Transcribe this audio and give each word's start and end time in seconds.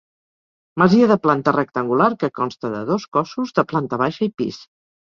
Masia 0.83 1.09
de 1.11 1.17
planta 1.25 1.53
rectangular 1.57 2.09
que 2.25 2.31
consta 2.41 2.75
de 2.79 2.83
dos 2.91 3.09
cossos, 3.19 3.55
de 3.61 3.69
planta 3.71 4.05
baixa 4.07 4.31
i 4.33 4.35
pis. 4.43 4.63